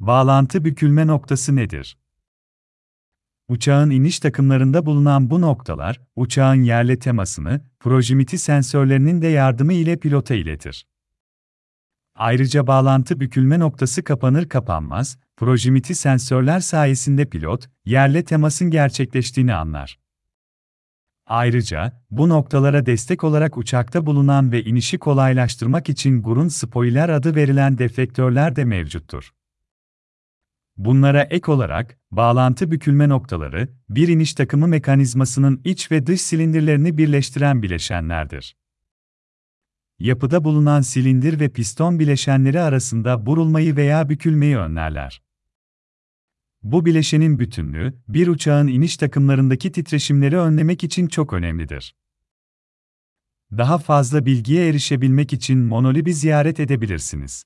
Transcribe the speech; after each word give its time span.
Bağlantı 0.00 0.64
bükülme 0.64 1.06
noktası 1.06 1.56
nedir? 1.56 1.98
Uçağın 3.48 3.90
iniş 3.90 4.20
takımlarında 4.20 4.86
bulunan 4.86 5.30
bu 5.30 5.40
noktalar, 5.40 6.00
uçağın 6.16 6.62
yerle 6.62 6.98
temasını, 6.98 7.60
projimiti 7.80 8.38
sensörlerinin 8.38 9.22
de 9.22 9.26
yardımı 9.26 9.72
ile 9.72 9.96
pilota 9.96 10.34
iletir. 10.34 10.86
Ayrıca 12.14 12.66
bağlantı 12.66 13.20
bükülme 13.20 13.58
noktası 13.58 14.04
kapanır 14.04 14.48
kapanmaz, 14.48 15.18
projimiti 15.36 15.94
sensörler 15.94 16.60
sayesinde 16.60 17.24
pilot, 17.24 17.68
yerle 17.84 18.24
temasın 18.24 18.70
gerçekleştiğini 18.70 19.54
anlar. 19.54 19.98
Ayrıca, 21.26 22.02
bu 22.10 22.28
noktalara 22.28 22.86
destek 22.86 23.24
olarak 23.24 23.56
uçakta 23.56 24.06
bulunan 24.06 24.52
ve 24.52 24.64
inişi 24.64 24.98
kolaylaştırmak 24.98 25.88
için 25.88 26.22
gurun 26.22 26.48
spoiler 26.48 27.08
adı 27.08 27.34
verilen 27.34 27.78
deflektörler 27.78 28.56
de 28.56 28.64
mevcuttur. 28.64 29.32
Bunlara 30.80 31.22
ek 31.22 31.52
olarak, 31.52 31.98
bağlantı 32.10 32.70
bükülme 32.70 33.08
noktaları, 33.08 33.68
bir 33.88 34.08
iniş 34.08 34.34
takımı 34.34 34.68
mekanizmasının 34.68 35.60
iç 35.64 35.90
ve 35.90 36.06
dış 36.06 36.20
silindirlerini 36.20 36.98
birleştiren 36.98 37.62
bileşenlerdir. 37.62 38.56
Yapıda 39.98 40.44
bulunan 40.44 40.80
silindir 40.80 41.40
ve 41.40 41.48
piston 41.48 41.98
bileşenleri 41.98 42.60
arasında 42.60 43.26
burulmayı 43.26 43.76
veya 43.76 44.08
bükülmeyi 44.08 44.56
önlerler. 44.56 45.22
Bu 46.62 46.86
bileşenin 46.86 47.38
bütünlüğü, 47.38 47.94
bir 48.08 48.28
uçağın 48.28 48.68
iniş 48.68 48.96
takımlarındaki 48.96 49.72
titreşimleri 49.72 50.38
önlemek 50.38 50.84
için 50.84 51.06
çok 51.06 51.32
önemlidir. 51.32 51.94
Daha 53.52 53.78
fazla 53.78 54.26
bilgiye 54.26 54.68
erişebilmek 54.68 55.32
için 55.32 55.58
Monolib'i 55.58 56.14
ziyaret 56.14 56.60
edebilirsiniz. 56.60 57.44